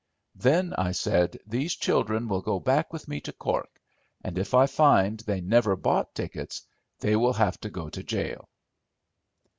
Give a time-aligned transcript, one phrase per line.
[0.33, 3.79] "Then," I said, "these children will go back with me to Cork;
[4.23, 6.63] and if I find they never bought tickets,
[7.01, 8.49] they will have to go to jail."